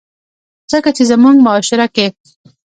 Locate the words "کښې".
1.95-2.07